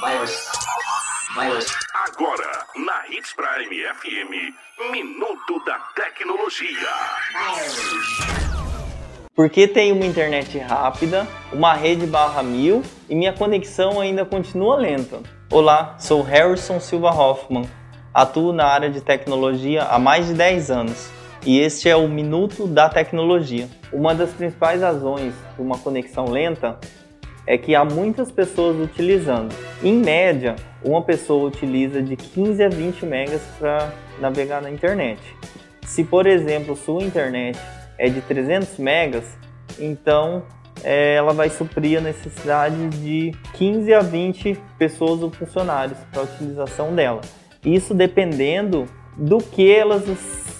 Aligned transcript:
Virus. 0.00 0.46
Virus. 1.34 1.66
Agora, 2.06 2.64
na 2.76 3.08
Hits 3.10 3.32
Prime 3.32 3.82
FM, 3.96 4.92
Minuto 4.92 5.64
da 5.66 5.76
Tecnologia. 5.96 6.88
Porque 9.34 9.66
tenho 9.66 9.96
uma 9.96 10.06
internet 10.06 10.56
rápida, 10.58 11.26
uma 11.52 11.74
rede 11.74 12.06
barra 12.06 12.44
mil 12.44 12.82
e 13.08 13.14
minha 13.16 13.32
conexão 13.32 14.00
ainda 14.00 14.24
continua 14.24 14.76
lenta. 14.76 15.20
Olá, 15.50 15.96
sou 15.98 16.22
Harrison 16.22 16.78
Silva 16.78 17.10
Hoffman, 17.10 17.68
atuo 18.14 18.52
na 18.52 18.66
área 18.66 18.90
de 18.90 19.00
tecnologia 19.00 19.82
há 19.82 19.98
mais 19.98 20.28
de 20.28 20.34
10 20.34 20.70
anos 20.70 21.10
e 21.44 21.58
este 21.58 21.88
é 21.88 21.96
o 21.96 22.08
Minuto 22.08 22.68
da 22.68 22.88
Tecnologia. 22.88 23.68
Uma 23.92 24.14
das 24.14 24.30
principais 24.30 24.80
razões 24.80 25.34
de 25.56 25.60
uma 25.60 25.76
conexão 25.76 26.26
lenta 26.26 26.78
é 27.48 27.56
que 27.56 27.74
há 27.74 27.82
muitas 27.82 28.30
pessoas 28.30 28.76
utilizando. 28.78 29.54
Em 29.82 29.94
média, 29.94 30.54
uma 30.84 31.00
pessoa 31.00 31.48
utiliza 31.48 32.02
de 32.02 32.14
15 32.14 32.62
a 32.62 32.68
20 32.68 33.06
megas 33.06 33.40
para 33.58 33.90
navegar 34.20 34.60
na 34.60 34.70
internet. 34.70 35.18
Se, 35.86 36.04
por 36.04 36.26
exemplo, 36.26 36.76
sua 36.76 37.02
internet 37.02 37.58
é 37.96 38.10
de 38.10 38.20
300 38.20 38.76
megas, 38.76 39.24
então 39.78 40.42
é, 40.84 41.14
ela 41.14 41.32
vai 41.32 41.48
suprir 41.48 41.96
a 41.96 42.02
necessidade 42.02 42.86
de 42.90 43.32
15 43.54 43.94
a 43.94 44.00
20 44.00 44.60
pessoas 44.78 45.22
ou 45.22 45.30
funcionários 45.30 45.98
para 46.12 46.20
a 46.20 46.24
utilização 46.24 46.94
dela. 46.94 47.22
Isso 47.64 47.94
dependendo 47.94 48.84
do 49.16 49.38
que 49.38 49.72
elas 49.72 50.04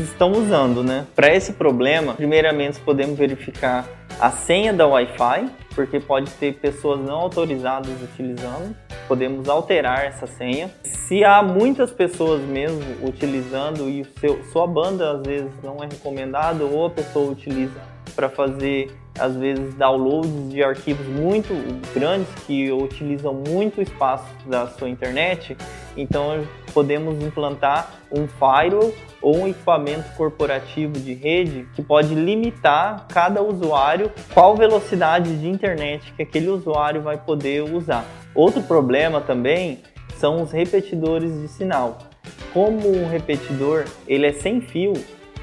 estão 0.00 0.32
usando, 0.32 0.82
né? 0.82 1.06
Para 1.14 1.32
esse 1.32 1.52
problema, 1.52 2.14
primeiramente 2.14 2.80
podemos 2.80 3.16
verificar 3.16 3.88
a 4.22 4.30
senha 4.30 4.72
da 4.72 4.86
Wi-Fi, 4.86 5.50
porque 5.74 5.98
pode 5.98 6.30
ter 6.34 6.54
pessoas 6.54 7.00
não 7.00 7.22
autorizadas 7.22 7.90
utilizando. 8.00 8.72
Podemos 9.08 9.48
alterar 9.48 10.04
essa 10.04 10.28
senha. 10.28 10.70
Se 10.84 11.24
há 11.24 11.42
muitas 11.42 11.90
pessoas 11.90 12.40
mesmo 12.40 13.04
utilizando 13.04 13.90
e 13.90 14.04
seu, 14.20 14.40
sua 14.44 14.64
banda 14.64 15.16
às 15.16 15.22
vezes 15.26 15.50
não 15.60 15.78
é 15.82 15.88
recomendado 15.90 16.72
ou 16.72 16.86
a 16.86 16.90
pessoa 16.90 17.32
utiliza 17.32 17.80
para 18.14 18.28
fazer 18.28 18.92
às 19.18 19.34
vezes 19.34 19.74
downloads 19.74 20.50
de 20.50 20.62
arquivos 20.62 21.06
muito 21.08 21.52
grandes 21.92 22.32
que 22.46 22.70
utilizam 22.70 23.34
muito 23.34 23.82
espaço 23.82 24.24
da 24.46 24.68
sua 24.68 24.88
internet, 24.88 25.56
então 25.96 26.46
podemos 26.72 27.22
implantar 27.22 28.02
um 28.10 28.26
firewall 28.26 28.92
ou 29.20 29.38
um 29.38 29.48
equipamento 29.48 30.14
corporativo 30.16 30.94
de 30.94 31.14
rede 31.14 31.66
que 31.74 31.82
pode 31.82 32.14
limitar 32.14 33.06
cada 33.08 33.42
usuário 33.42 34.10
qual 34.34 34.56
velocidade 34.56 35.36
de 35.38 35.48
internet 35.48 36.12
que 36.14 36.22
aquele 36.22 36.48
usuário 36.48 37.00
vai 37.02 37.16
poder 37.16 37.62
usar. 37.62 38.04
Outro 38.34 38.62
problema 38.62 39.20
também 39.20 39.80
são 40.16 40.42
os 40.42 40.50
repetidores 40.50 41.40
de 41.40 41.48
sinal. 41.48 41.98
Como 42.52 42.88
um 42.88 43.08
repetidor 43.08 43.84
ele 44.06 44.26
é 44.26 44.32
sem 44.32 44.60
fio, 44.60 44.92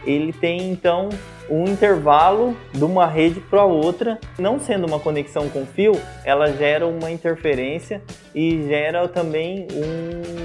ele 0.06 0.34
tem 0.34 0.72
então 0.72 1.10
um 1.50 1.66
intervalo 1.66 2.56
de 2.72 2.84
uma 2.84 3.08
rede 3.08 3.40
para 3.40 3.64
outra, 3.64 4.20
não 4.38 4.60
sendo 4.60 4.86
uma 4.86 5.00
conexão 5.00 5.50
com 5.50 5.66
fio, 5.66 6.00
ela 6.24 6.52
gera 6.54 6.86
uma 6.86 7.10
interferência 7.10 8.02
e 8.36 8.68
gera 8.68 9.08
também 9.08 9.68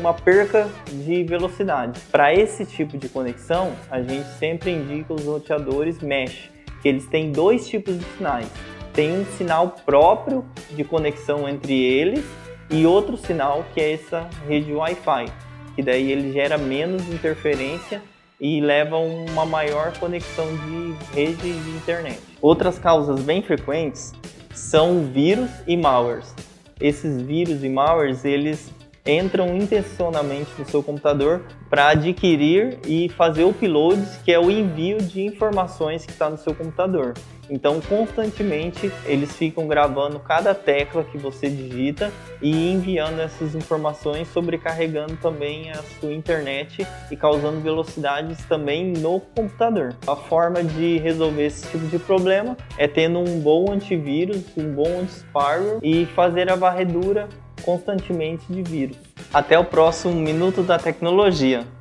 uma 0.00 0.14
perca 0.14 0.68
de 0.90 1.22
velocidade. 1.24 2.00
Para 2.10 2.32
esse 2.32 2.64
tipo 2.64 2.96
de 2.96 3.08
conexão, 3.08 3.72
a 3.90 4.00
gente 4.00 4.26
sempre 4.38 4.70
indica 4.70 5.12
os 5.12 5.24
roteadores 5.24 6.00
mesh, 6.00 6.50
que 6.80 6.88
eles 6.88 7.06
têm 7.06 7.30
dois 7.30 7.68
tipos 7.68 7.98
de 7.98 8.04
sinais. 8.16 8.48
Tem 8.94 9.12
um 9.12 9.24
sinal 9.36 9.74
próprio 9.84 10.44
de 10.70 10.84
conexão 10.84 11.48
entre 11.48 11.74
eles 11.74 12.24
e 12.70 12.86
outro 12.86 13.16
sinal 13.16 13.64
que 13.74 13.80
é 13.80 13.92
essa 13.92 14.28
rede 14.48 14.72
Wi-Fi, 14.72 15.26
que 15.74 15.82
daí 15.82 16.10
ele 16.10 16.32
gera 16.32 16.56
menos 16.56 17.06
interferência 17.08 18.00
e 18.40 18.60
levam 18.60 19.24
uma 19.26 19.44
maior 19.46 19.96
conexão 19.98 20.46
de 20.56 21.14
rede 21.14 21.52
de 21.52 21.70
internet. 21.70 22.20
Outras 22.40 22.78
causas 22.78 23.20
bem 23.20 23.42
frequentes 23.42 24.12
são 24.52 25.04
vírus 25.04 25.50
e 25.66 25.76
malwares. 25.76 26.34
Esses 26.80 27.20
vírus 27.22 27.62
e 27.62 27.68
malwares, 27.68 28.24
eles 28.24 28.72
entram 29.06 29.54
intencionalmente 29.54 30.50
no 30.58 30.64
seu 30.64 30.82
computador 30.82 31.42
para 31.68 31.88
adquirir 31.88 32.78
e 32.86 33.08
fazer 33.10 33.44
o 33.44 33.50
upload, 33.50 34.00
que 34.24 34.32
é 34.32 34.38
o 34.38 34.50
envio 34.50 34.98
de 34.98 35.22
informações 35.22 36.06
que 36.06 36.12
está 36.12 36.30
no 36.30 36.38
seu 36.38 36.54
computador. 36.54 37.14
Então, 37.50 37.78
constantemente 37.82 38.90
eles 39.04 39.36
ficam 39.36 39.66
gravando 39.66 40.18
cada 40.18 40.54
tecla 40.54 41.04
que 41.04 41.18
você 41.18 41.50
digita 41.50 42.10
e 42.40 42.70
enviando 42.72 43.20
essas 43.20 43.54
informações, 43.54 44.28
sobrecarregando 44.28 45.16
também 45.16 45.70
a 45.70 45.82
sua 46.00 46.14
internet 46.14 46.86
e 47.10 47.16
causando 47.16 47.60
velocidades 47.60 48.42
também 48.46 48.92
no 48.92 49.20
computador. 49.20 49.94
A 50.06 50.16
forma 50.16 50.64
de 50.64 50.96
resolver 50.98 51.44
esse 51.44 51.68
tipo 51.70 51.86
de 51.86 51.98
problema 51.98 52.56
é 52.78 52.88
tendo 52.88 53.18
um 53.18 53.40
bom 53.40 53.70
antivírus, 53.70 54.42
um 54.56 54.72
bom 54.72 55.00
anti-spyware 55.00 55.78
e 55.82 56.06
fazer 56.06 56.50
a 56.50 56.56
varredura 56.56 57.28
constantemente 57.64 58.44
de 58.48 58.62
vírus. 58.62 58.96
Até 59.32 59.58
o 59.58 59.64
próximo 59.64 60.14
Minuto 60.14 60.62
da 60.62 60.78
Tecnologia. 60.78 61.66